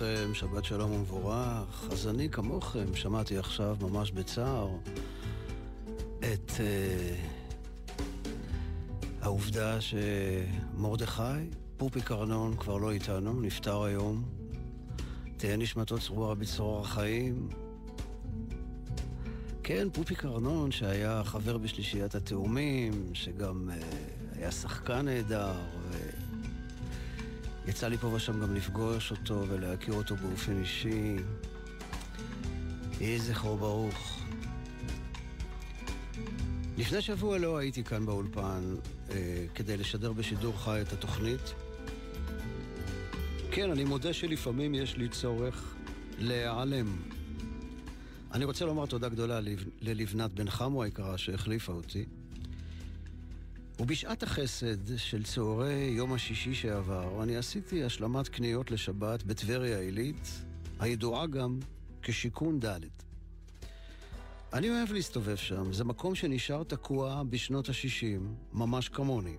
[0.00, 1.88] לכם, שבת שלום ומבורך.
[1.92, 4.68] אז אני כמוכם שמעתי עכשיו ממש בצער
[6.18, 6.60] את uh,
[9.22, 11.22] העובדה שמרדכי,
[11.76, 14.24] פופי קרנון כבר לא איתנו, נפטר היום.
[15.36, 17.48] תהא נשמתו צרורה בצרור החיים.
[19.62, 25.52] כן, פופי קרנון, שהיה חבר בשלישיית התאומים, שגם uh, היה שחקן נהדר,
[27.68, 31.16] יצא לי פה ושם גם לפגוש אותו ולהכיר אותו באופן אישי.
[33.00, 34.20] יהי זכרו ברוך.
[36.76, 38.74] לפני שבוע לא הייתי כאן באולפן
[39.10, 41.54] אה, כדי לשדר בשידור חי את התוכנית.
[43.50, 45.74] כן, אני מודה שלפעמים יש לי צורך
[46.18, 46.96] להיעלם.
[48.32, 49.40] אני רוצה לומר תודה גדולה
[49.80, 52.04] ללבנת בן חמו היקרה שהחליפה אותי.
[53.80, 60.28] ובשעת החסד של צהרי יום השישי שעבר, אני עשיתי השלמת קניות לשבת בטבריה עילית,
[60.78, 61.58] הידועה גם
[62.02, 62.80] כשיכון ד'.
[64.52, 68.20] אני אוהב להסתובב שם, זה מקום שנשאר תקוע בשנות ה-60,
[68.52, 69.36] ממש כמוני.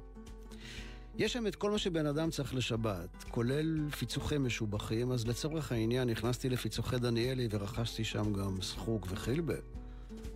[1.18, 6.10] יש שם את כל מה שבן אדם צריך לשבת, כולל פיצוחי משובחים, אז לצורך העניין
[6.10, 9.56] נכנסתי לפיצוחי דניאלי ורכשתי שם גם סחוק וחילבה.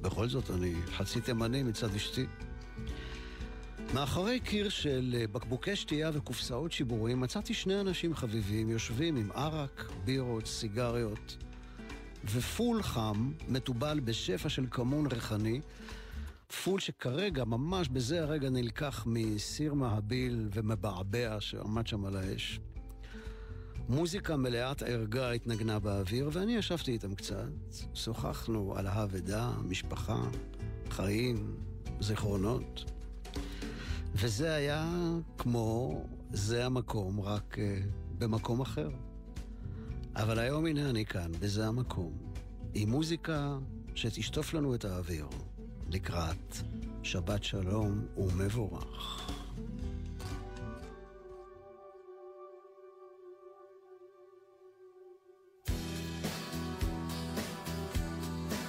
[0.02, 2.26] בכל זאת, אני חצי תימני מצד אשתי.
[3.94, 9.91] מאחורי קיר של אה, בקבוקי שתייה וקופסאות שיבורים מצאתי שני אנשים חביבים יושבים עם ערק,
[10.05, 11.38] בירות, סיגריות
[12.25, 15.61] ופול חם, מתובל בשפע של כמון ריחני,
[16.64, 22.59] פול שכרגע, ממש בזה הרגע, נלקח מסיר מהביל ומבעבע שעמד שם על האש.
[23.89, 27.49] מוזיקה מלאת ערגה התנגנה באוויר, ואני ישבתי איתם קצת.
[27.93, 30.23] שוחחנו על האבדה, משפחה,
[30.89, 31.55] חיים,
[31.99, 32.92] זיכרונות.
[34.16, 34.92] וזה היה
[35.38, 36.02] כמו
[36.32, 37.60] זה המקום, רק uh,
[38.18, 38.90] במקום אחר.
[40.16, 42.14] אבל היום הנה אני כאן, בזה המקום,
[42.74, 43.58] עם מוזיקה
[43.96, 45.28] שתשטוף לנו את האוויר,
[45.90, 46.58] לקראת
[47.04, 49.30] שבת שלום ומבורך.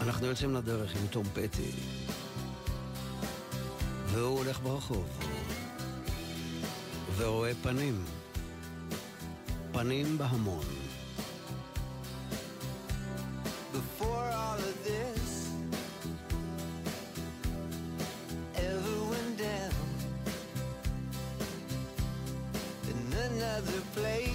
[0.00, 1.70] אנחנו יוצאים לדרך עם תום פטי,
[4.06, 5.33] והוא הולך ברחוב.
[7.17, 8.03] ורואה פנים,
[9.71, 10.65] פנים בהמון.
[13.73, 15.49] Before all of this
[18.55, 19.75] ever went down
[22.91, 24.32] in another place,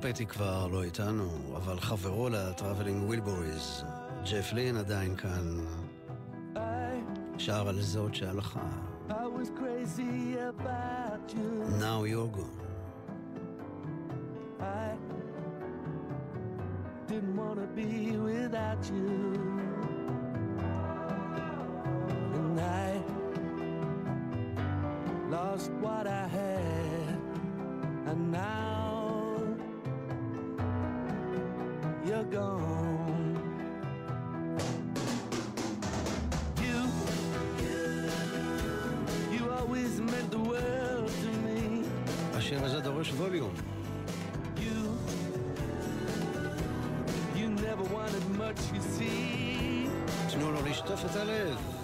[0.00, 3.84] פטי כבר לא איתנו, אבל חברו ל Traveling Wilburys,
[4.30, 5.64] ג'ף לין עדיין כאן,
[7.38, 8.60] שר על זאת שהלכה.
[11.80, 12.69] Now you're gone.
[43.00, 43.14] You,
[47.34, 49.88] you never wanted much, you see.
[50.30, 51.79] תנו לו לשטוף את הלב.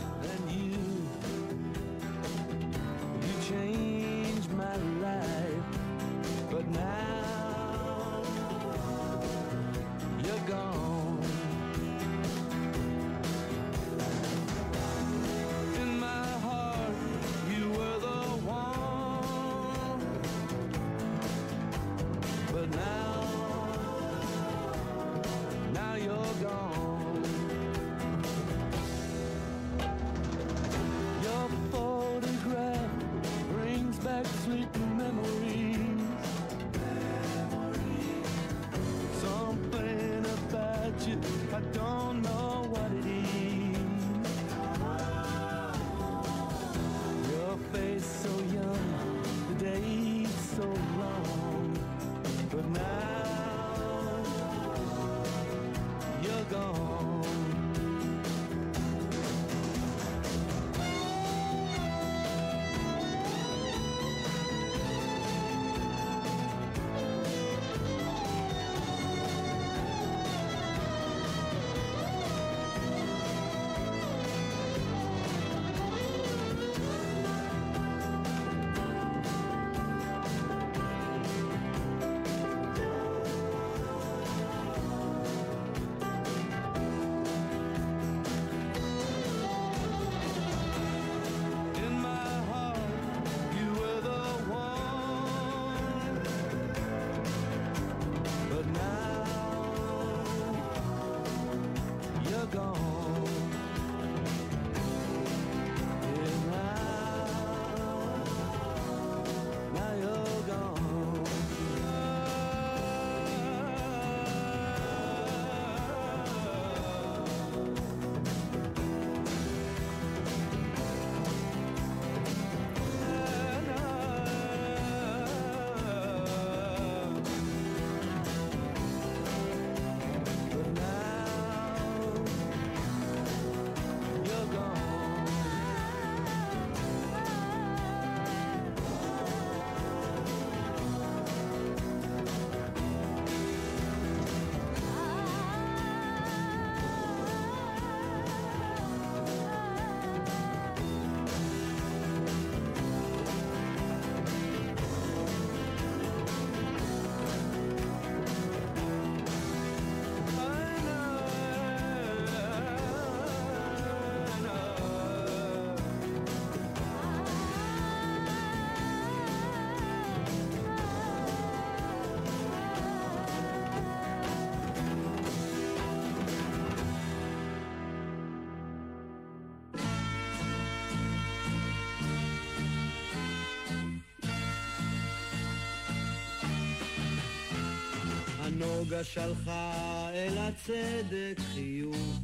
[188.87, 192.21] נוגה שלחה אל הצדק חיוך,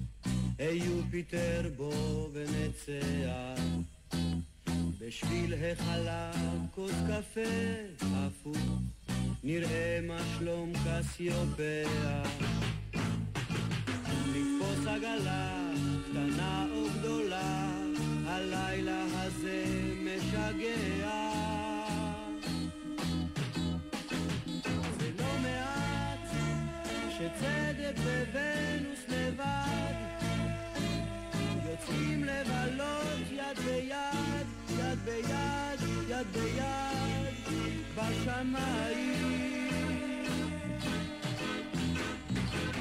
[0.59, 3.63] היו פיטר בו ונצח.
[4.99, 7.41] בשביל החלב כוס קפה
[8.01, 8.57] הפוך,
[9.45, 12.23] נראה מה שלום קסיופיה.
[14.27, 15.71] לתפוס עגלה
[16.11, 17.73] קטנה או גדולה,
[18.27, 19.65] הלילה הזה
[20.05, 21.32] משגע.
[27.23, 27.97] שצדק
[28.33, 29.95] וונוס לבד
[31.71, 34.47] יוצאים לבלות יד ביד,
[34.79, 37.35] יד ביד, יד ביד,
[37.97, 39.43] בשמיים.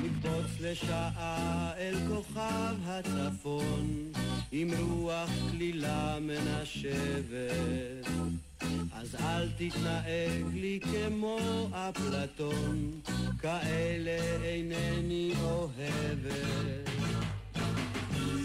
[0.04, 4.12] נקפוץ לשעה אל כוכב הצפון,
[4.52, 8.08] עם רוח כלילה מנשבת.
[8.94, 13.02] אז אל תתנהג לי כמו אפלטון,
[13.42, 16.90] כאלה אינני אוהבת.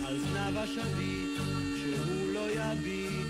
[0.07, 1.41] על זנב השביט,
[1.77, 3.27] שהוא לא יביט,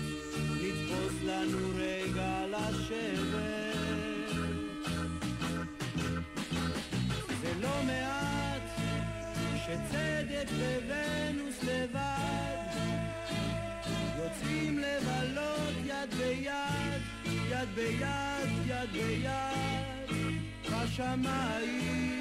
[0.61, 3.67] נתפוס לנו רגע לשבת.
[7.41, 8.61] זה לא מעט
[9.65, 10.49] שצדק
[10.87, 12.46] וונוס לבד
[14.77, 17.01] לבלות יד ביד,
[17.49, 20.17] יד ביד, יד ביד,
[20.65, 22.17] בשמיים.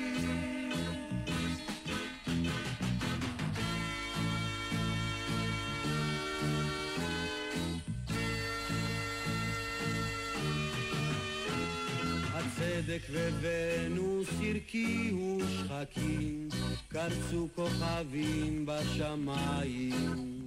[12.34, 13.02] הצדק
[13.40, 16.48] וונוס הרקיעו שחקים,
[16.88, 20.46] קרצו כוכבים בשמיים.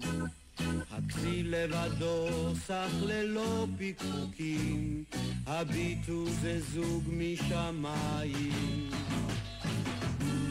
[1.49, 5.03] לבדו סך ללא פיקפוקים,
[5.47, 8.89] הביטו זה זוג משמיים.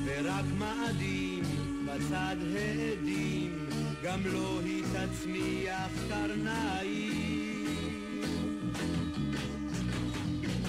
[0.04, 1.42] ורק מאדים
[1.86, 3.68] בצד העדים,
[4.04, 7.58] גם לא היא תצמיח קרניים.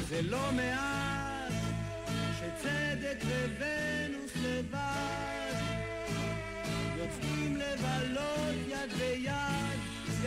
[0.10, 1.54] זה לא מעט
[2.40, 3.24] שצדק
[3.60, 5.30] וונוס לבד
[6.98, 9.69] יוצאים לבלות יד ביד,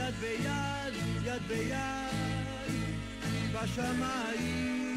[0.03, 0.95] יד ביד,
[1.25, 2.73] יד ביד,
[3.53, 4.97] בשמיים.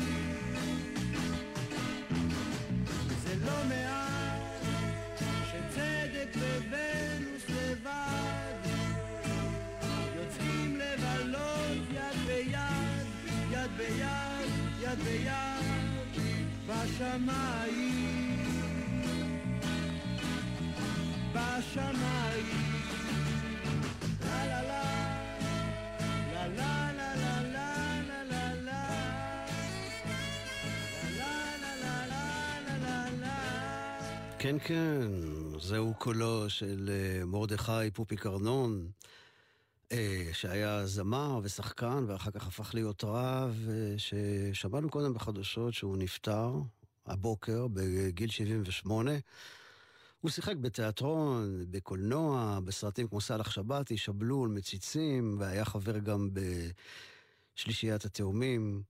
[3.24, 4.41] זה לא מעט
[5.45, 8.55] שצדק וונוס לבד
[10.15, 13.07] יוצאים לבלות יד ביד,
[13.51, 14.50] יד ביד,
[14.81, 15.65] יד ביד,
[16.67, 18.15] בשמיים.
[21.33, 22.65] בשמיים.
[24.25, 24.95] לה לה לה,
[34.45, 35.07] כן, כן,
[35.59, 38.88] זהו קולו של אה, מרדכי פופי קרנון,
[39.91, 46.51] אה, שהיה זמר ושחקן ואחר כך הפך להיות רב, אה, ששמענו קודם בחדשות שהוא נפטר
[47.05, 49.12] הבוקר בגיל 78.
[50.25, 56.29] הוא שיחק בתיאטרון, בקולנוע, בסרטים כמו סאלח שבתי, שבלול, מציצים, והיה חבר גם
[57.55, 58.84] בשלישיית התאומים.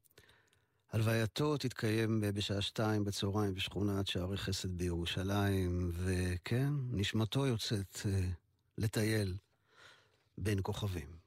[0.91, 8.29] הלווייתו תתקיים בשעה שתיים בצהריים בשכונת שערי חסד בירושלים, וכן, נשמתו יוצאת אה,
[8.77, 9.35] לטייל
[10.37, 11.24] בין כוכבים.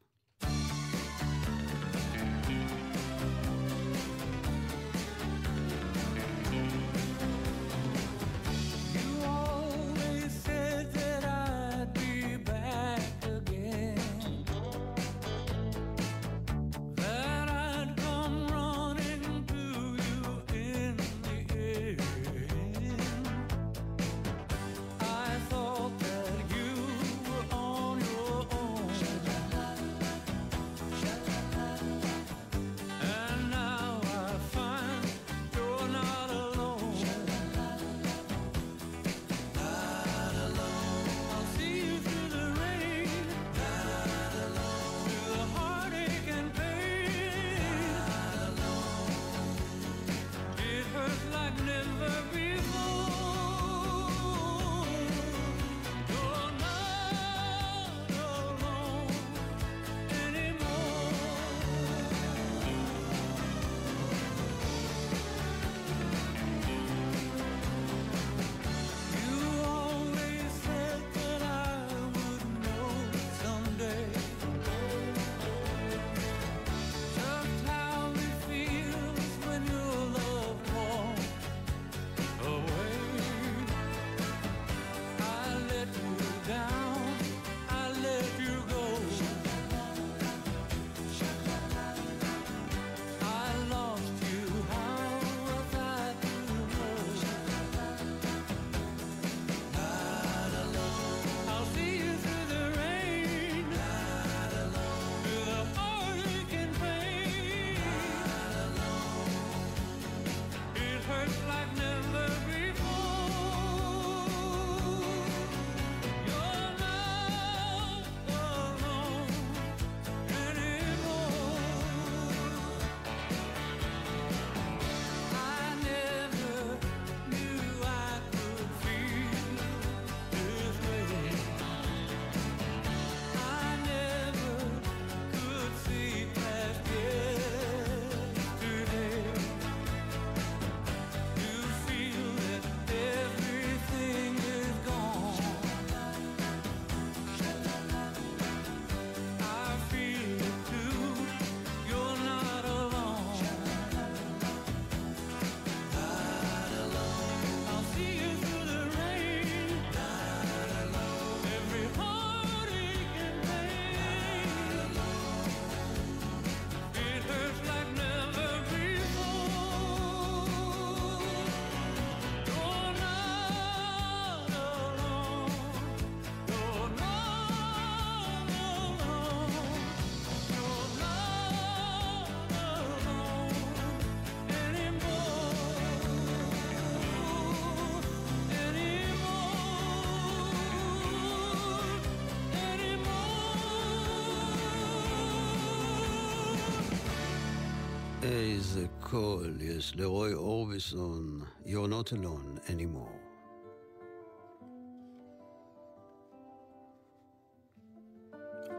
[198.38, 203.18] איזה קול יש לרוי אורביסון, You're not alone anymore.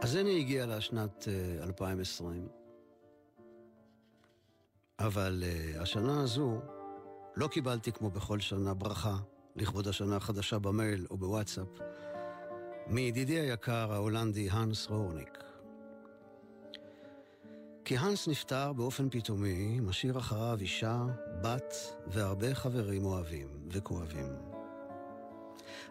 [0.01, 2.47] אז הנה הגיעה לה שנת אה, 2020.
[4.99, 6.61] אבל uh, השנה הזו
[7.35, 9.17] לא קיבלתי כמו בכל שנה ברכה
[9.55, 11.67] לכבוד השנה החדשה במייל או בוואטסאפ
[12.87, 15.48] מידידי היקר ההולנדי האנס רורניק.
[17.89, 21.05] כי האנס נפטר באופן פתאומי, משאיר אחריו אישה,
[21.41, 21.73] בת
[22.07, 24.35] והרבה חברים אוהבים וכואבים.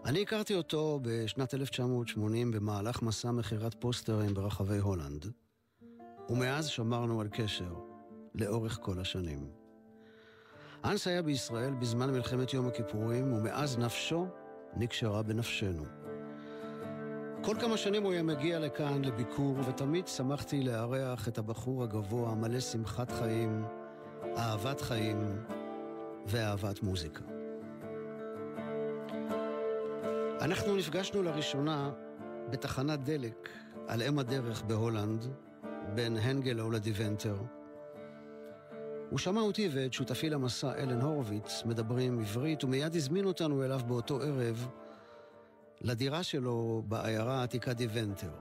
[0.04, 5.26] אני הכרתי אותו בשנת 1980 במהלך מסע מכירת פוסטרים ברחבי הולנד,
[6.28, 7.74] ומאז שמרנו על קשר
[8.34, 9.50] לאורך כל השנים.
[10.84, 14.26] אנס היה בישראל בזמן מלחמת יום הכיפורים, ומאז נפשו
[14.76, 15.84] נקשרה בנפשנו.
[17.44, 22.60] כל כמה שנים הוא היה מגיע לכאן לביקור, ותמיד שמחתי לארח את הבחור הגבוה, מלא
[22.60, 23.64] שמחת חיים,
[24.36, 25.18] אהבת חיים
[26.26, 27.24] ואהבת מוזיקה.
[30.40, 31.90] אנחנו נפגשנו לראשונה
[32.50, 33.48] בתחנת דלק
[33.86, 35.26] על אם הדרך בהולנד,
[35.94, 37.36] בין הנגלו לדיוונטר.
[39.10, 44.20] הוא שמע אותי ואת שותפי למסע אלן הורוביץ מדברים עברית, ומיד הזמין אותנו אליו באותו
[44.20, 44.68] ערב
[45.80, 48.32] לדירה שלו בעיירה העתיקה דיוונטר.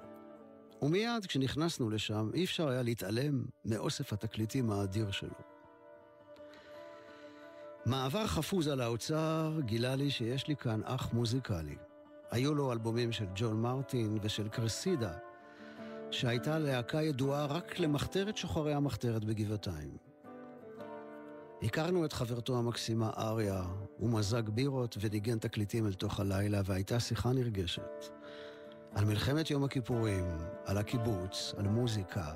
[0.82, 5.58] ומיד כשנכנסנו לשם, אי אפשר היה להתעלם מאוסף התקליטים האדיר שלו.
[7.86, 11.76] מעבר חפוז על האוצר גילה לי שיש לי כאן אח מוזיקלי.
[12.32, 15.14] היו לו אלבומים של ג'ון מרטין ושל קרסידה,
[16.12, 20.07] שהייתה להקה ידועה רק למחתרת שוחרי המחתרת בגבעתיים.
[21.64, 23.64] הכרנו את חברתו המקסימה אריה,
[23.98, 28.06] הוא מזג בירות וניגן תקליטים אל תוך הלילה, והייתה שיחה נרגשת.
[28.92, 30.26] על מלחמת יום הכיפורים,
[30.66, 32.34] על הקיבוץ, על מוזיקה,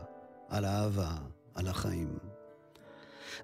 [0.50, 1.16] על אהבה,
[1.56, 2.18] על החיים.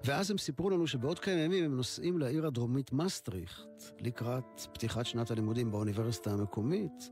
[0.04, 5.30] ואז הם סיפרו לנו שבעוד כמה ימים הם נוסעים לעיר הדרומית מסטריכט, לקראת פתיחת שנת
[5.30, 7.10] הלימודים באוניברסיטה המקומית,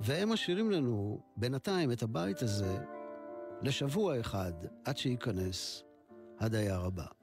[0.00, 2.78] והם משאירים לנו בינתיים את הבית הזה
[3.62, 4.52] לשבוע אחד
[4.84, 5.82] עד שייכנס
[6.40, 7.21] הדייר הבא.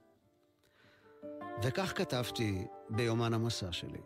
[1.63, 4.01] וכך כתבתי ביומן המסע שלי.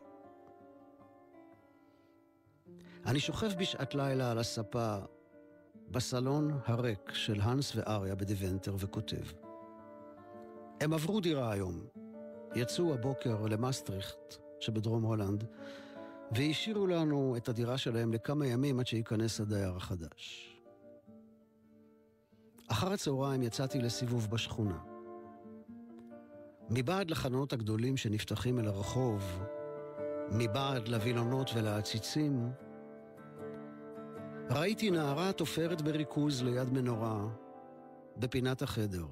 [3.06, 4.98] אני שוכב בשעת לילה על הספה
[5.92, 9.24] בסלון הריק של הנס ואריה בדיוונטר וכותב.
[10.82, 11.80] הם עברו דירה היום,
[12.56, 15.44] יצאו הבוקר למסטריכט שבדרום הולנד,
[16.32, 20.50] והשאירו לנו את הדירה שלהם לכמה ימים עד שייכנס הדייר החדש.
[22.68, 24.92] אחר הצהריים יצאתי לסיבוב בשכונה.
[26.76, 29.44] מבעד לחלונות הגדולים שנפתחים אל הרחוב,
[30.32, 32.52] מבעד לווילונות ולעציצים,
[34.50, 37.26] ראיתי נערה תופרת בריכוז ליד מנורה,
[38.18, 39.06] בפינת החדר,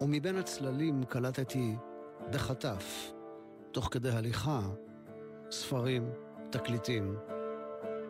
[0.00, 1.76] ומבין הצללים קלטתי
[2.32, 3.12] בחטף,
[3.72, 4.60] תוך כדי הליכה,
[5.50, 6.10] ספרים,
[6.50, 7.16] תקליטים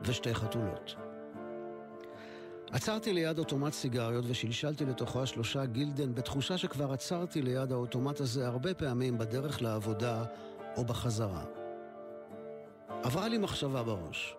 [0.04, 1.03] ושתי חתולות.
[2.70, 8.74] עצרתי ליד אוטומט סיגריות ושלשלתי לתוכו שלושה גילדן בתחושה שכבר עצרתי ליד האוטומט הזה הרבה
[8.74, 10.24] פעמים בדרך לעבודה
[10.76, 11.44] או בחזרה.
[12.88, 14.36] עברה לי מחשבה בראש.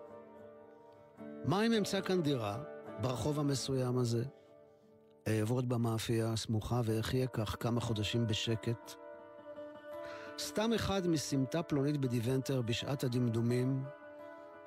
[1.44, 2.58] מה אם אמצא כאן דירה,
[3.00, 4.24] ברחוב המסוים הזה,
[5.28, 8.94] אעבוד במאפייה הסמוכה ואחיה כך כמה חודשים בשקט,
[10.38, 13.84] סתם אחד מסמטה פלונית בדיוונטר בשעת הדמדומים,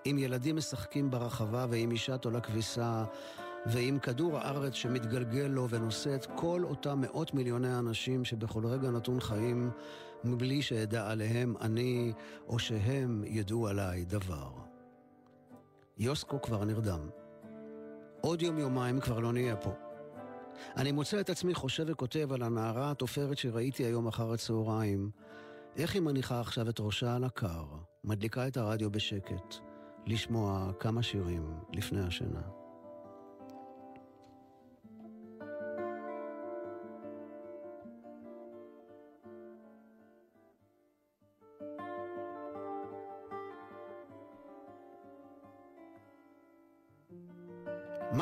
[0.06, 3.04] עם ילדים משחקים ברחבה ועם אישה תולה כביסה,
[3.66, 9.20] ועם כדור הארץ שמתגלגל לו ונושא את כל אותם מאות מיליוני אנשים שבכל רגע נתון
[9.20, 9.72] חיים
[10.24, 12.14] מבלי שאדע עליהם אני
[12.48, 14.50] או שהם ידעו עליי דבר.
[15.98, 17.10] יוסקו כבר נרדם.
[18.22, 19.72] עוד יום-יומיים כבר לא נהיה פה.
[20.78, 25.12] אני מוצא את עצמי חושב וכותב על הנערה התופרת שראיתי היום אחר הצהריים.
[25.76, 27.66] איך היא מניחה עכשיו את ראשה על הקר,
[28.04, 29.56] מדליקה את הרדיו בשקט,
[30.06, 32.59] לשמוע כמה שירים לפני השינה.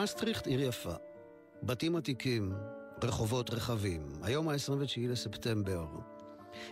[0.01, 0.93] מסטריכט עיר יפה.
[1.63, 2.53] בתים עתיקים,
[3.03, 4.01] רחובות רחבים.
[4.21, 5.85] היום ה-29 לספטמבר.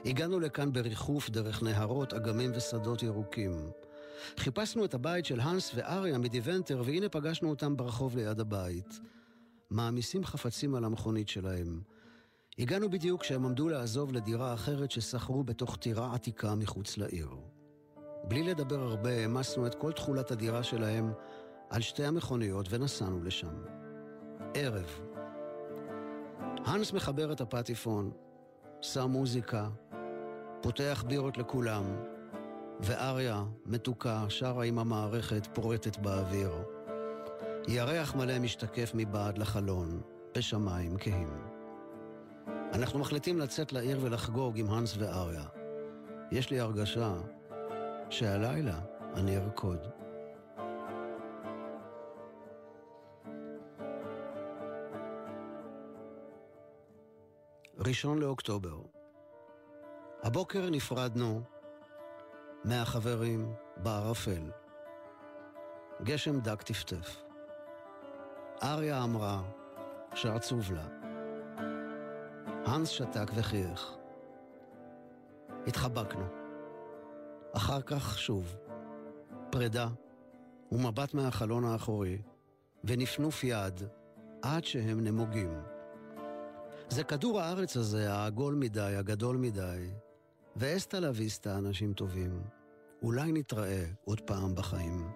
[0.06, 3.52] הגענו לכאן בריחוף דרך נהרות, אגמים ושדות ירוקים.
[4.38, 9.00] חיפשנו את הבית של האנס ואריה מדיוונטר, והנה פגשנו אותם ברחוב ליד הבית.
[9.70, 11.82] מעמיסים חפצים על המכונית שלהם.
[12.60, 17.30] הגענו בדיוק כשהם עמדו לעזוב לדירה אחרת ששכרו בתוך טירה עתיקה מחוץ לעיר.
[18.28, 21.12] בלי לדבר הרבה, העמסנו את כל תכולת הדירה שלהם
[21.76, 23.56] על שתי המכוניות ונסענו לשם.
[24.54, 25.00] ערב.
[26.66, 28.12] האנס מחבר את הפטיפון,
[28.82, 29.70] שם מוזיקה,
[30.62, 31.84] פותח בירות לכולם,
[32.80, 36.52] ואריה, מתוקה, שרה עם המערכת פורטת באוויר.
[37.68, 40.02] ירח מלא משתקף מבעד לחלון,
[40.36, 41.30] בשמיים כהים.
[42.74, 45.46] אנחנו מחליטים לצאת לעיר ולחגוג עם האנס ואריה.
[46.32, 47.14] יש לי הרגשה
[48.10, 48.80] שהלילה
[49.16, 49.95] אני ארקוד.
[57.88, 58.78] ראשון לאוקטובר.
[60.24, 61.42] הבוקר נפרדנו
[62.64, 64.52] מהחברים בערפל.
[66.04, 67.24] גשם דק טפטף.
[68.64, 69.42] אריה אמרה
[70.14, 70.88] שעצוב לה.
[72.66, 73.96] האנס שתק וחייך.
[75.68, 76.26] התחבקנו.
[77.56, 78.56] אחר כך שוב.
[79.50, 79.88] פרידה
[80.72, 82.22] ומבט מהחלון האחורי,
[82.84, 83.82] ונפנוף יד
[84.42, 85.75] עד שהם נמוגים.
[86.90, 89.90] זה כדור הארץ הזה, העגול מדי, הגדול מדי.
[90.56, 92.44] ואסטה לה ויסטה, אנשים טובים.
[93.02, 95.12] אולי נתראה עוד פעם בחיים.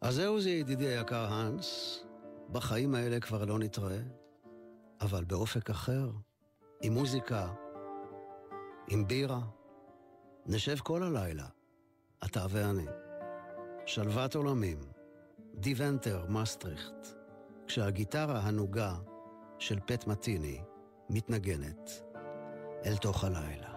[0.00, 2.00] אז זהו זה ידידי היקר האנס,
[2.52, 4.00] בחיים האלה כבר לא נתראה,
[5.00, 6.10] אבל באופק אחר,
[6.82, 7.48] עם מוזיקה,
[8.88, 9.40] עם בירה,
[10.46, 11.46] נשב כל הלילה,
[12.24, 12.86] אתה ואני.
[13.86, 14.93] שלוות עולמים.
[15.58, 17.06] דיוונטר, מסטריכט,
[17.66, 18.94] כשהגיטרה הנוגה
[19.58, 20.60] של פט מטיני
[21.10, 21.90] מתנגנת
[22.86, 23.73] אל תוך הלילה.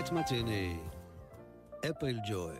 [0.00, 0.76] חטא מתיני,
[1.90, 2.56] אפריל ג'וי.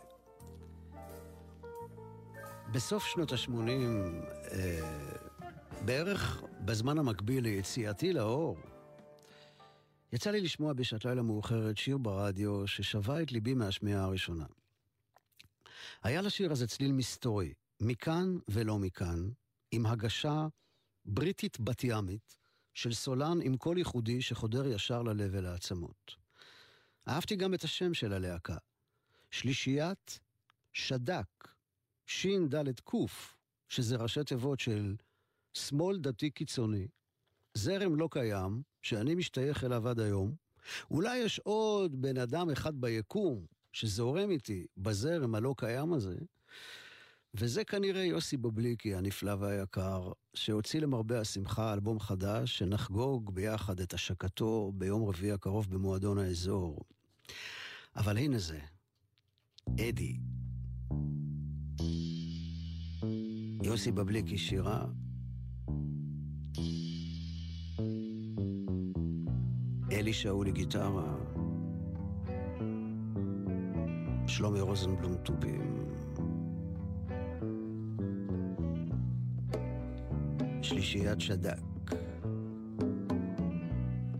[2.71, 3.51] בסוף שנות ה-80,
[4.51, 5.11] אה,
[5.85, 8.57] בערך בזמן המקביל ליציאתי לאור,
[10.13, 14.45] יצא לי לשמוע בשעת לילה מאוחרת שיר ברדיו ששבה את ליבי מהשמיעה הראשונה.
[16.03, 19.29] היה לשיר הזה צליל מסתורי, מכאן ולא מכאן,
[19.71, 20.47] עם הגשה
[21.05, 22.37] בריטית בת ימית
[22.73, 26.20] של סולן עם קול ייחודי שחודר ישר ללב ולעצמות.
[27.07, 28.57] אהבתי גם את השם של הלהקה,
[29.31, 30.19] שלישיית
[30.73, 31.47] שד"ק,
[32.05, 32.91] ש"ד ק,
[33.69, 34.95] שזה ראשי תיבות של
[35.53, 36.87] שמאל דתי קיצוני,
[37.53, 40.35] זרם לא קיים, שאני משתייך אליו עד היום.
[40.91, 46.15] אולי יש עוד בן אדם אחד ביקום שזורם איתי בזרם הלא קיים הזה,
[47.33, 54.71] וזה כנראה יוסי בובליקי הנפלא והיקר, שהוציא למרבה השמחה אלבום חדש, שנחגוג ביחד את השקתו
[54.75, 56.79] ביום רביעי הקרוב במועדון האזור.
[57.95, 58.59] אבל הנה זה,
[59.69, 60.17] אדי.
[63.63, 64.85] יוסי בבליקי שירה.
[69.91, 71.17] אלי שאולי גיטרה.
[74.27, 75.80] שלומי רוזנבלום תופים.
[80.71, 81.91] שלישיית שד"ק.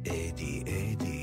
[0.07, 1.20] אדי אדי.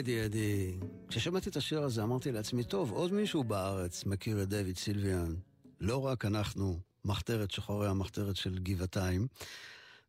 [0.00, 0.78] אדי, אדי.
[1.08, 5.34] כששמעתי את השיר הזה אמרתי לעצמי, טוב, עוד מישהו בארץ מכיר את דויד סילביאן.
[5.80, 9.26] לא רק אנחנו, מחתרת שחורי המחתרת של גבעתיים.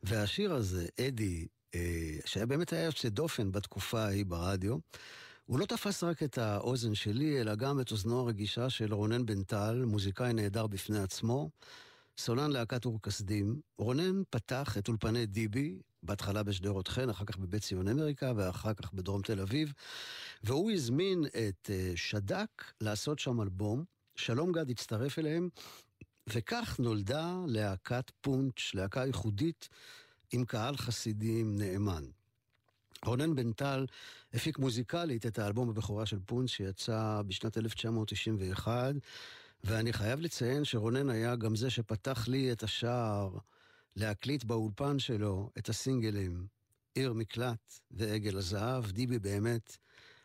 [0.04, 1.80] והשיר הזה, אדי, אה,
[2.26, 4.78] שהיה באמת היה יוצא דופן בתקופה ההיא ברדיו,
[5.46, 9.44] הוא לא תפס רק את האוזן שלי, אלא גם את אוזנו הרגישה של רונן בן
[9.44, 11.50] טל, מוזיקאי נהדר בפני עצמו,
[12.22, 13.62] סולן להקת אור כסדים.
[13.78, 18.94] רונן פתח את אולפני דיבי, בהתחלה בשדרות חן, אחר כך בבית ציון אמריקה, ואחר כך
[18.94, 19.74] בדרום תל אביב,
[20.44, 23.84] והוא הזמין את אה, שד"ק לעשות שם אלבום.
[24.16, 25.50] שלום גד הצטרף אליהם,
[26.30, 29.70] וכך נולדה להקת פונץ', להקה ייחודית
[30.32, 32.04] עם קהל חסידים נאמן.
[33.06, 33.86] רונן בן טל
[34.34, 38.96] הפיק מוזיקלית את האלבום הבכורה של פונץ' שיצא בשנת 1991,
[39.64, 43.38] ואני חייב לציין שרונן היה גם זה שפתח לי את השער
[43.96, 46.48] להקליט באולפן שלו את הסינגלים
[46.96, 48.92] עיר מקלט ועגל הזהב.
[48.92, 49.78] דיבי באמת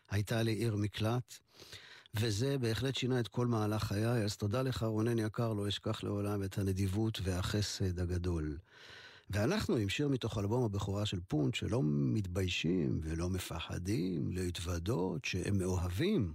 [0.09, 1.37] הייתה לי עיר מקלט.
[2.15, 6.43] וזה בהחלט שינה את כל מהלך חיי, אז תודה לך רונן יקר, לא אשכח לעולם
[6.43, 8.57] את הנדיבות והחסד הגדול.
[9.29, 16.33] ואנחנו עם שיר מתוך אלבום הבכורה של פונט, שלא מתביישים ולא מפחדים להתוודות שהם מאוהבים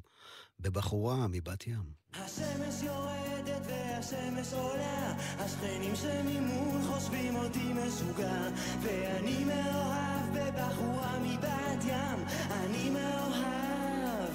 [0.60, 2.01] בבחורה מבת ים.
[2.20, 8.48] השמש יורדת והשמש עולה, השכנים שממול חושבים אותי משוגע,
[8.82, 14.30] ואני מאוהב בבחורה מבת ים, אני מאוהב.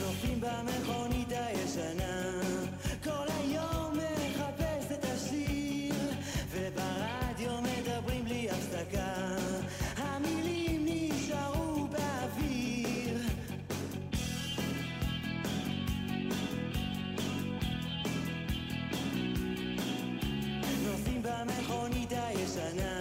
[0.00, 2.40] נופים במכונית הישנה,
[3.04, 3.81] כל היום
[22.56, 22.91] במכונית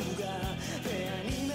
[0.00, 0.34] אותי משוגע
[0.82, 1.49] ואני מאוהב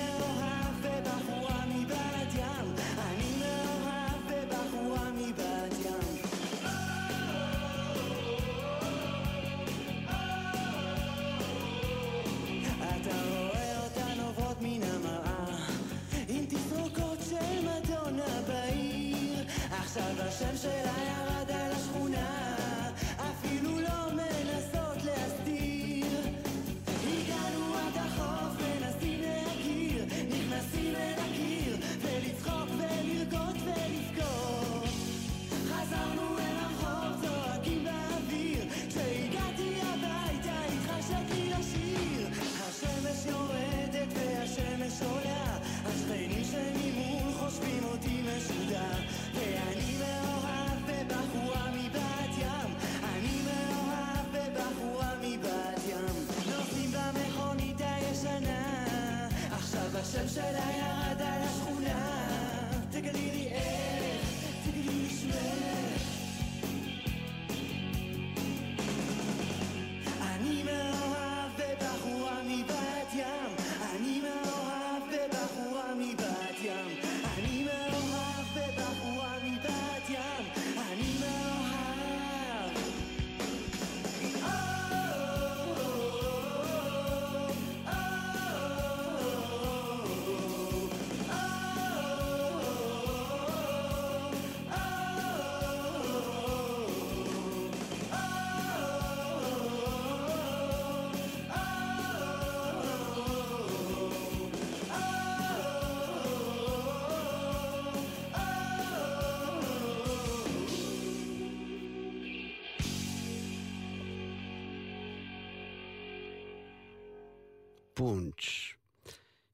[118.05, 118.73] פונץ'.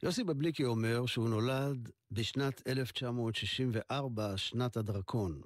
[0.04, 5.42] יוסי בבליקי אומר שהוא נולד בשנת 1964, שנת הדרקון.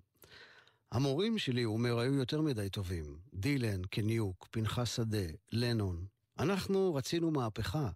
[0.92, 3.18] המורים שלי, הוא אומר, היו יותר מדי טובים.
[3.34, 6.06] דילן, קניוק, פנחס שדה, לנון.
[6.40, 7.90] אנחנו רצינו מהפכה.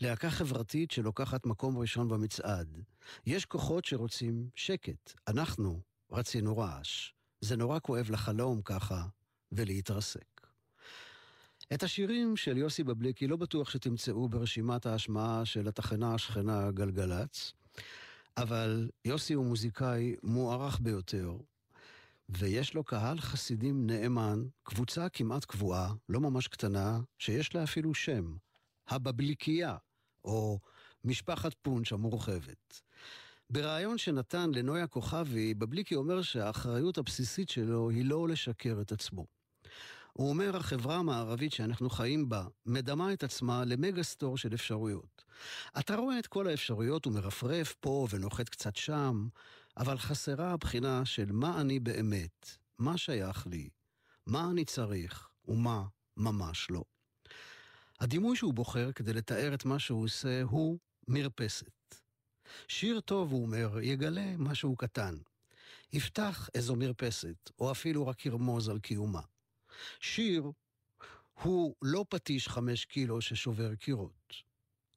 [0.00, 2.78] להקה חברתית שלוקחת מקום ראשון במצעד.
[3.26, 5.12] יש כוחות שרוצים שקט.
[5.28, 5.80] אנחנו
[6.10, 7.12] רצינו רעש.
[7.40, 9.04] זה נורא כואב לחלום ככה
[9.52, 10.33] ולהתרסק.
[11.72, 17.52] את השירים של יוסי בבליקי לא בטוח שתמצאו ברשימת ההשמעה של התחנה השכנה גלגלצ,
[18.36, 21.36] אבל יוסי הוא מוזיקאי מוערך ביותר,
[22.28, 28.36] ויש לו קהל חסידים נאמן, קבוצה כמעט קבועה, לא ממש קטנה, שיש לה אפילו שם,
[28.88, 29.76] הבבליקייה,
[30.24, 30.58] או
[31.04, 32.80] משפחת פונץ' המורחבת.
[33.50, 39.26] בריאיון שנתן לנויה כוכבי, בבליקי אומר שהאחריות הבסיסית שלו היא לא לשקר את עצמו.
[40.16, 45.24] הוא אומר, החברה המערבית שאנחנו חיים בה מדמה את עצמה למגה סטור של אפשרויות.
[45.78, 49.28] אתה רואה את כל האפשרויות ומרפרף פה ונוחת קצת שם,
[49.76, 53.68] אבל חסרה הבחינה של מה אני באמת, מה שייך לי,
[54.26, 55.84] מה אני צריך ומה
[56.16, 56.84] ממש לא.
[58.00, 61.94] הדימוי שהוא בוחר כדי לתאר את מה שהוא עושה הוא מרפסת.
[62.68, 65.16] שיר טוב, הוא אומר, יגלה משהו קטן.
[65.92, 69.20] יפתח איזו מרפסת, או אפילו רק ירמוז על קיומה.
[70.00, 70.50] שיר
[71.42, 74.34] הוא לא פטיש חמש קילו ששובר קירות,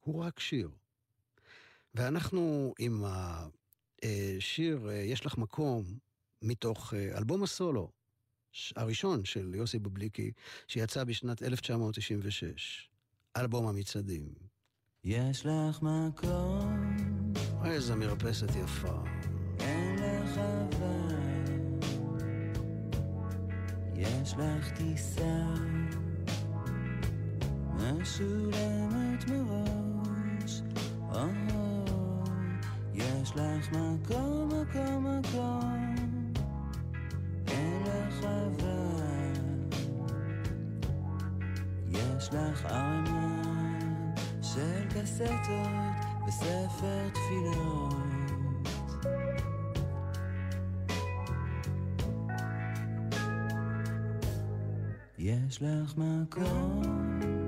[0.00, 0.70] הוא רק שיר.
[1.94, 3.04] ואנחנו עם
[4.02, 5.84] השיר "יש לך מקום"
[6.42, 7.90] מתוך אה, אלבום הסולו
[8.76, 10.32] הראשון של יוסי בבליקי,
[10.68, 12.88] שיצא בשנת 1996,
[13.36, 14.34] אלבום המצעדים.
[15.04, 17.32] יש לך מקום,
[17.64, 19.17] איזה מרפסת יפה.
[23.98, 25.44] יש לך טיסה,
[27.76, 30.62] משולמת מראש,
[31.12, 31.18] או,
[32.94, 35.94] יש לך מקום, מקום, מקום,
[37.48, 39.32] אין לך אבל,
[41.88, 45.48] יש לך ארנון של קסטות
[46.28, 48.37] וספר תפילות.
[55.58, 57.47] יש לך מקום,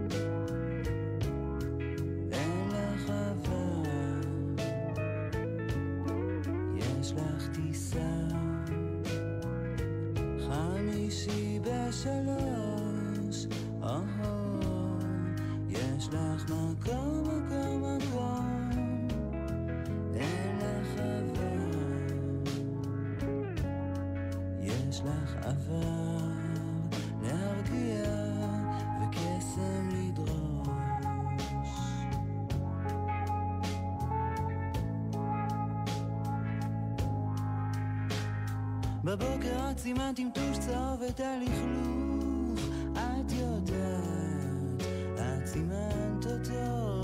[39.04, 42.60] בבוקר את סימנת עם טוש צהוב את הלכלוך,
[42.92, 47.02] את יודעת, את סימנת אותו.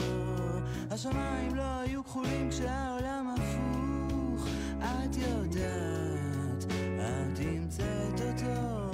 [0.91, 8.91] השמיים לא היו כחולים כשהעולם הפוך, את יודעת, את המצאת אותו.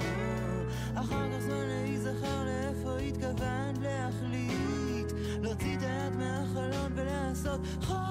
[0.95, 8.02] אחר כך זמן להיזכר לאיפה התכוונת להחליט להוציא את היד מהחלון ולעשות חור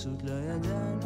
[0.00, 0.99] פשוט לא ידענו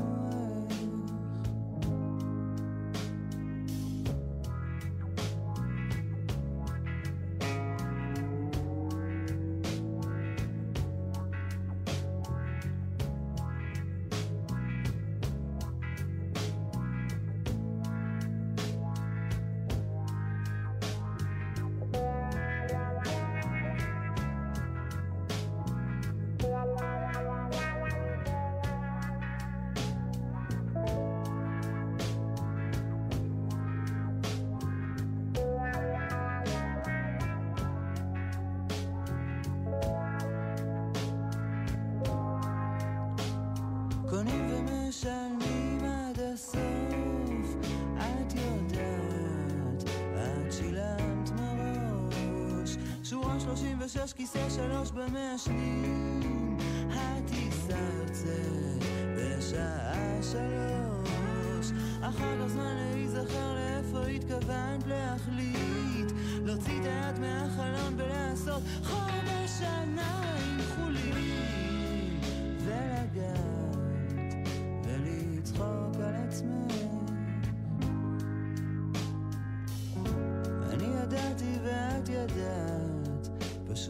[45.03, 47.57] קונים ומשלמים עד הסוף,
[47.97, 49.83] את יודעת,
[50.15, 52.77] את שילמת מראש.
[53.05, 56.57] שורה 36, כיסא שלוש במעשנים,
[56.91, 58.85] הטיסה יוצאת
[59.17, 61.71] בשעה שלוש.
[62.01, 66.13] אחר כך זמן להיזכר לאיפה התכוונת להחליט,
[66.45, 68.63] להוציא את היד מהחלון ולעשות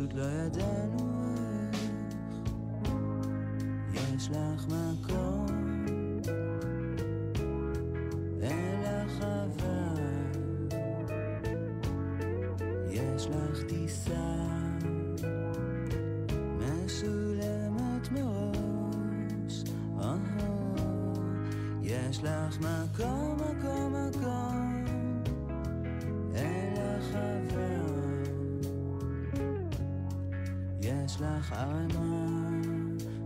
[0.05, 1.11] פשוט לא ידענו
[1.72, 1.80] איך.
[3.94, 5.46] יש לך מקום.
[8.42, 9.94] אין לך חווה
[12.90, 14.46] יש לך טיסה.
[16.61, 19.64] משולמת מראש.
[21.82, 24.53] יש לך מקום מקום מקום.
[31.05, 32.50] יש לך ערימה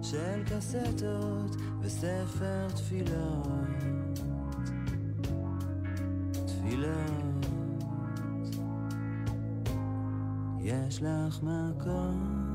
[0.02, 3.68] של קסטות וספר תפילות.
[6.46, 7.46] תפילות.
[10.60, 12.48] יש לך מקום.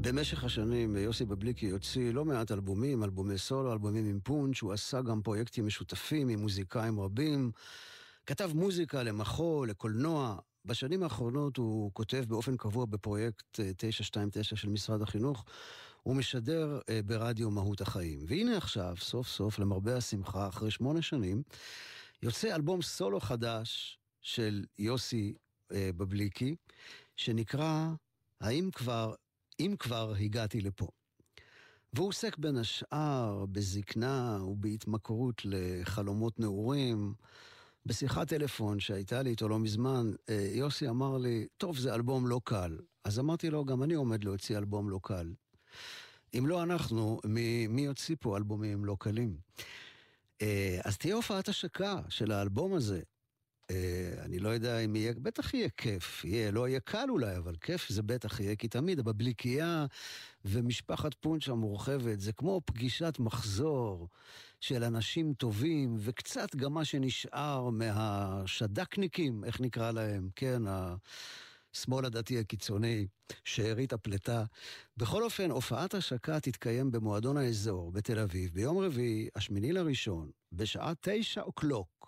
[0.00, 5.02] במשך השנים יוסי בבליקי הוציא לא מעט אלבומים, אלבומי סולו, אלבומים עם פונץ', הוא עשה
[5.02, 7.50] גם פרויקטים משותפים עם מוזיקאים רבים,
[8.26, 10.36] כתב מוזיקה למחול, לקולנוע.
[10.64, 15.44] בשנים האחרונות הוא כותב באופן קבוע בפרויקט אה, 929 של משרד החינוך,
[16.02, 18.24] הוא משדר אה, ברדיו מהות החיים.
[18.28, 21.42] והנה עכשיו, סוף סוף, למרבה השמחה, אחרי שמונה שנים,
[22.22, 25.34] יוצא אלבום סולו חדש של יוסי
[25.72, 26.56] אה, בבליקי,
[27.16, 27.90] שנקרא
[28.40, 29.14] "האם כבר
[29.60, 30.86] אם כבר הגעתי לפה.
[31.92, 37.14] והוא עוסק בין השאר בזקנה ובהתמכרות לחלומות נעורים.
[37.90, 42.40] בשיחת טלפון שהייתה לי איתו לא מזמן, אה, יוסי אמר לי, טוב, זה אלבום לא
[42.44, 42.78] קל.
[43.04, 45.32] אז אמרתי לו, גם אני עומד להוציא אלבום לא קל.
[46.38, 49.36] אם לא אנחנו, מי, מי יוציא פה אלבומים לא קלים?
[50.42, 53.00] אה, אז תהיה הופעת השקה של האלבום הזה.
[53.70, 57.56] Uh, אני לא יודע אם יהיה, בטח יהיה כיף, יהיה, לא יהיה קל אולי, אבל
[57.60, 59.86] כיף זה בטח יהיה, כי תמיד הבבליקייה
[60.44, 64.08] ומשפחת פונץ' המורחבת זה כמו פגישת מחזור
[64.60, 70.62] של אנשים טובים, וקצת גם מה שנשאר מהשד"כניקים, איך נקרא להם, כן,
[71.74, 73.06] השמאל הדתי הקיצוני,
[73.44, 74.44] שארית הפלטה.
[74.96, 81.42] בכל אופן, הופעת השקה תתקיים במועדון האזור בתל אביב ביום רביעי, השמיני לראשון, בשעה תשע
[81.42, 82.00] אוקלוק.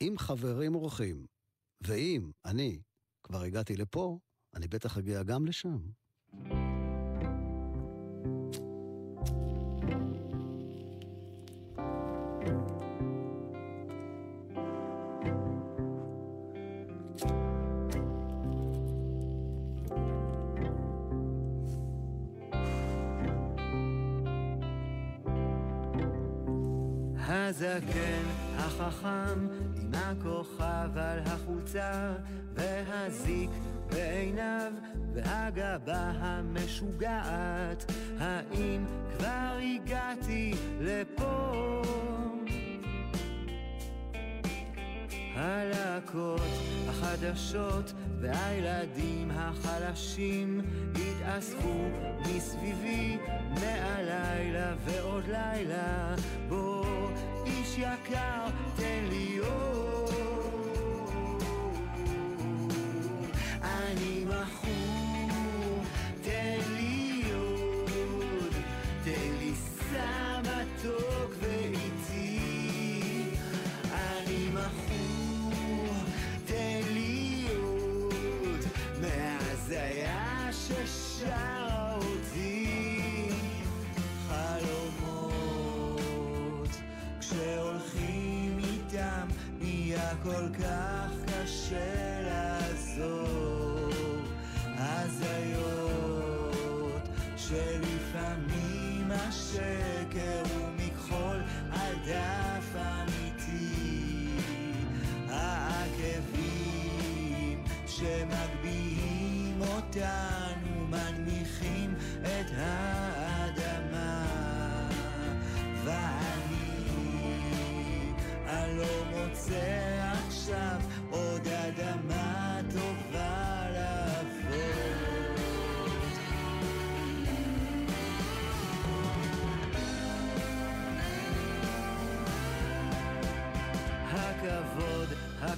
[0.00, 1.26] עם חברים אורחים,
[1.80, 2.80] ואם אני
[3.22, 4.18] כבר הגעתי לפה,
[4.54, 5.78] אני בטח אגיע גם לשם.
[27.50, 28.22] הזקן
[28.56, 29.46] החכם
[29.82, 32.12] עם הכוכב על החולצה
[32.54, 33.50] והזיק
[33.90, 34.72] בעיניו
[35.14, 38.84] והגבה המשוגעת האם
[39.16, 41.19] כבר הגעתי לפה?
[46.00, 46.40] הלהקות
[46.88, 50.60] החדשות והילדים החלשים
[50.94, 51.88] התאספו
[52.20, 53.18] מסביבי
[53.50, 56.14] מהלילה ועוד לילה.
[56.48, 56.86] בוא
[57.46, 58.46] איש יקר
[58.76, 59.39] תן לי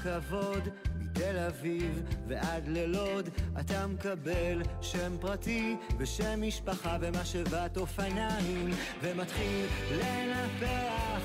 [0.03, 0.69] הכבוד,
[1.01, 3.29] מתל אביב ועד ללוד,
[3.61, 8.71] אתה מקבל שם פרטי ושם משפחה ומשאבת אופניים,
[9.03, 11.23] ומתחיל לנפח.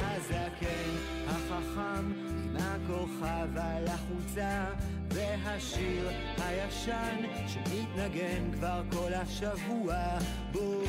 [0.00, 0.90] הזקן
[1.28, 2.12] החכם
[2.44, 4.66] עם הכוכב על החולצה.
[5.12, 7.16] והשיר הישן
[7.46, 9.94] שמתנגן כבר כל השבוע.
[10.52, 10.84] בוא,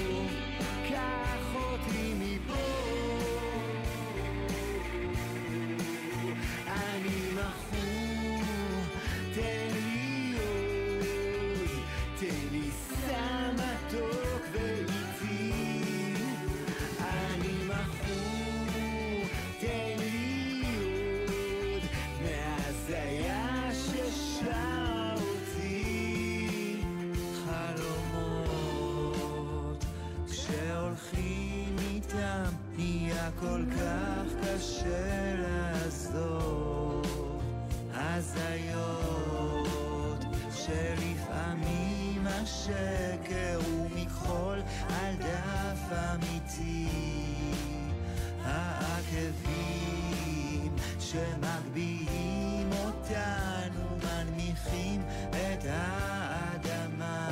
[51.12, 57.30] שמגביהים אותנו, מנמיכים את האדמה.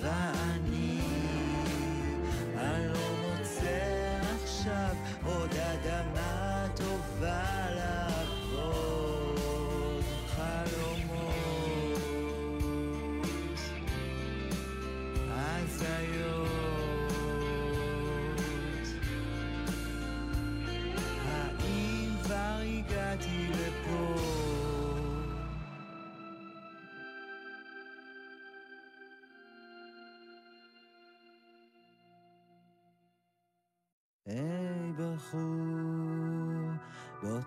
[0.00, 1.00] ואני,
[2.56, 4.94] אני לא מוצא עכשיו
[5.24, 7.97] עוד אדמה טובה לה.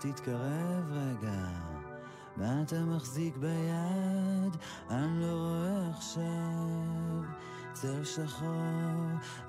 [0.01, 1.47] תתקרב רגע,
[2.37, 4.57] מה אתה מחזיק ביד?
[4.89, 7.31] אני לא רואה עכשיו
[7.73, 8.47] צל שחור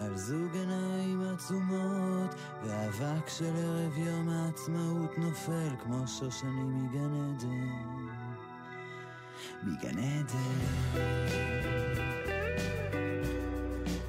[0.00, 2.34] על זוג עיניים עצומות,
[2.64, 7.68] ואבק של ערב יום העצמאות נופל כמו שושנים מגן עדן.
[9.62, 10.82] מגן עדן.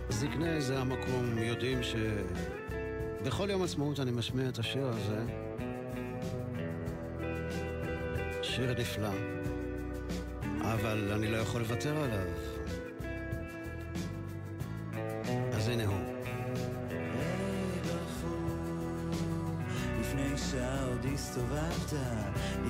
[0.09, 1.95] זקני זה המקום יודעים ש...
[3.25, 5.25] בכל יום עצמאות אני משמיע את השיר הזה.
[8.55, 9.09] שיר נפלא,
[10.61, 12.27] אבל אני לא יכול לוותר עליו.
[15.53, 16.13] אז הנה הוא.
[20.51, 21.93] שעוד הסתובבת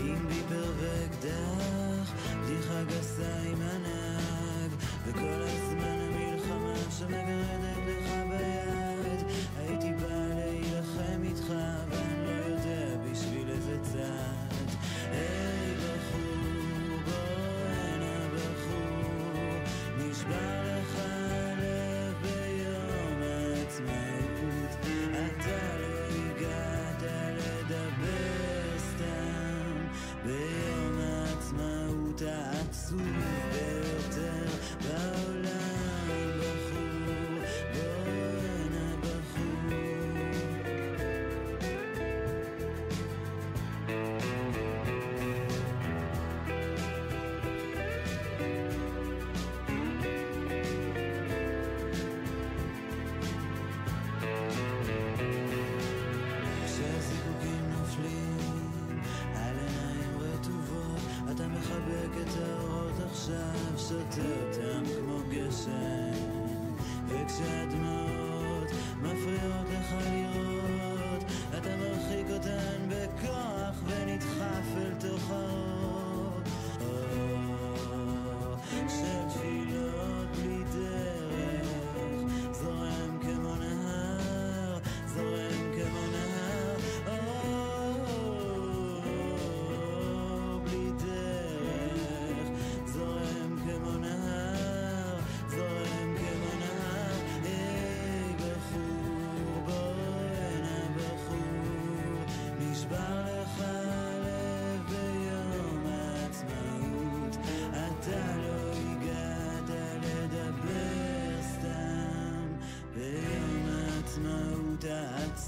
[0.01, 2.11] עם ביפר ואקדח,
[2.41, 3.61] בדיחה גסה עם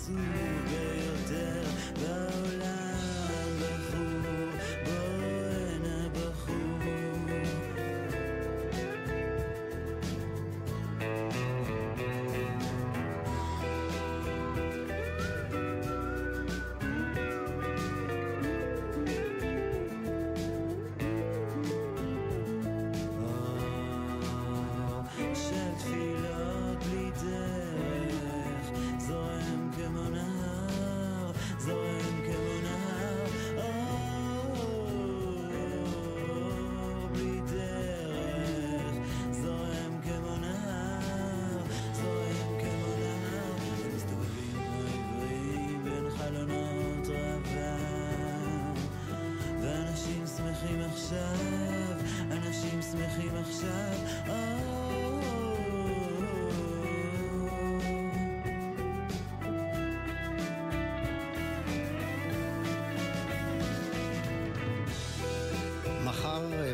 [0.08, 0.35] Listen.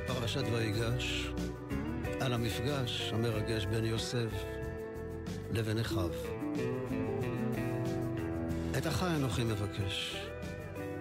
[0.03, 1.31] בפרשת ויגש
[2.19, 4.31] על המפגש המרגש בין יוסף
[5.51, 6.09] לבין אחיו.
[8.77, 10.15] את אחי אנוכי מבקש.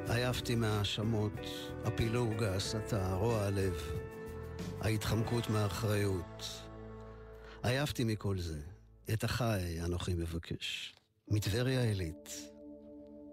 [0.09, 1.40] עייפתי מההאשמות,
[1.84, 3.74] הפילוג, ההסתה, רוע הלב,
[4.80, 6.44] ההתחמקות מהאחריות.
[7.62, 8.61] עייפתי מכל זה.
[9.12, 10.94] את אחי אנוכי מבקש.
[11.28, 12.28] מטבריה עילית,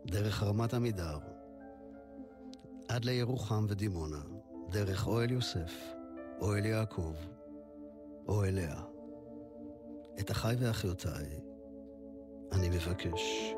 [0.06, 1.20] דרך רמת עמידר,
[2.88, 4.37] עד לירוחם ודימונה.
[4.70, 5.94] דרך אוהל יוסף,
[6.42, 7.14] אוהל יעקב,
[8.28, 8.82] אוהל לאה.
[10.20, 11.26] את אחי ואחיותיי
[12.52, 13.54] אני מבקש.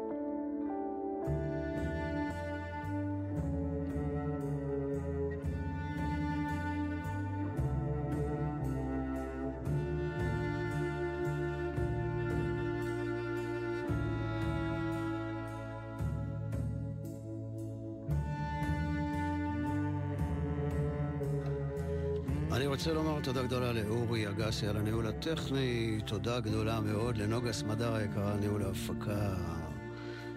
[22.51, 27.95] אני רוצה לומר תודה גדולה לאורי אגסי על הניהול הטכני, תודה גדולה מאוד לנוגה סמדר
[27.95, 29.35] היקרה על ניהול ההפקה.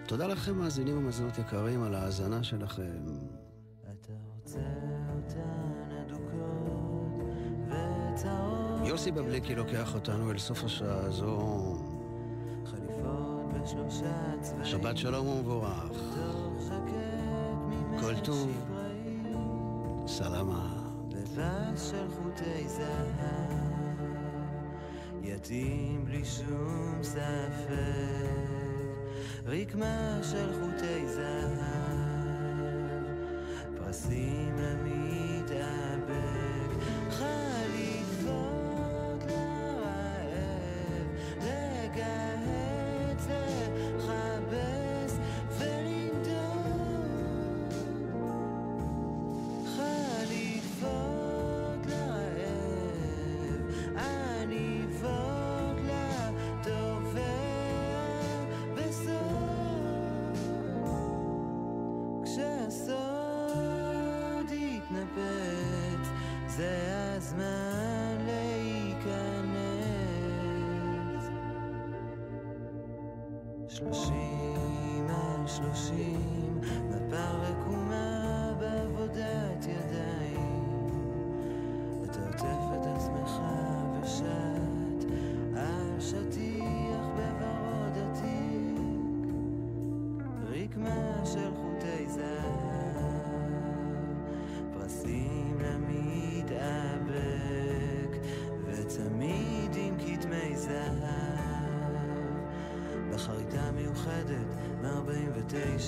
[0.07, 3.05] תודה לכם מאזינים ומאזינות יקרים על ההאזנה שלכם.
[3.81, 4.59] אתה רוצה
[5.15, 7.35] אותן אדוקות
[7.67, 11.37] וצהוב יוסי בבליקי לוקח אותנו אל סוף השעה הזו.
[12.65, 15.97] חליפות בשלושה צבעים שבת שלום ומבורך.
[17.99, 18.69] כל טוב.
[20.07, 20.82] סלמה.
[21.37, 23.99] לבש של חוטי זהב,
[25.21, 27.73] יתאים בלי שום ספק,
[29.45, 31.93] רקמה של חוטי זהב,
[33.77, 34.82] פרסים למתאבק,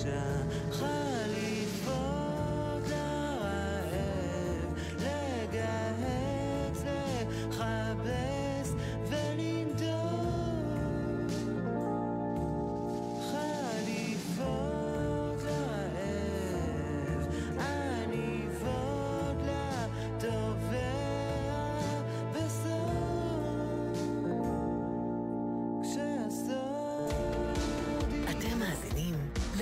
[0.04, 0.45] Sẽ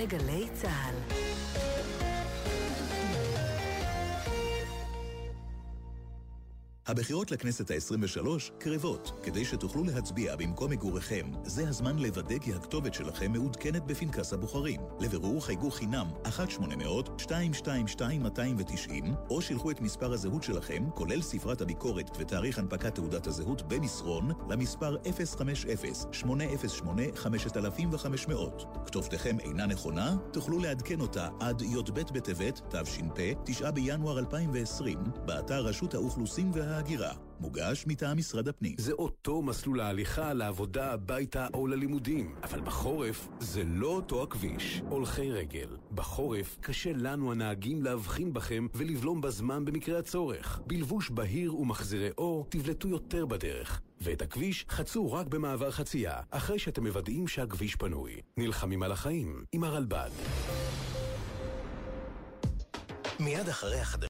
[0.04, 1.03] מאזינים לגלי צה"ל.
[6.94, 8.26] הבחירות לכנסת ה-23
[8.58, 9.10] קרבות.
[9.22, 14.80] כדי שתוכלו להצביע במקום מגוריכם, זה הזמן לוודא כי הכתובת שלכם מעודכנת בפנקס הבוחרים.
[15.00, 18.90] לבירור חייגו חינם 1-800-222-290,
[19.30, 24.96] או שילחו את מספר הזהות שלכם, כולל ספרת הביקורת ותאריך הנפקת תעודת הזהות במסרון, למספר
[26.22, 26.24] 050-808-5500.
[28.86, 30.16] כתובתכם אינה נכונה?
[30.32, 36.83] תוכלו לעדכן אותה עד י"ב בטבת, תש"פ, 9 בינואר 2020, באתר רשות האוכלוסין וההגירה.
[37.40, 38.74] מוגש מטעם משרד הפנים.
[38.78, 42.34] זה אותו מסלול ההליכה לעבודה, הביתה או ללימודים.
[42.42, 44.82] אבל בחורף זה לא אותו הכביש.
[44.88, 45.76] הולכי רגל.
[45.92, 50.60] בחורף קשה לנו הנהגים להבחין בכם ולבלום בזמן במקרה הצורך.
[50.66, 53.80] בלבוש בהיר ומחזירי אור תבלטו יותר בדרך.
[54.00, 58.20] ואת הכביש חצו רק במעבר חצייה, אחרי שאתם מוודאים שהכביש פנוי.
[58.36, 60.10] נלחמים על החיים עם הרלב"ד.
[63.20, 63.94] מיד אחרי החדשות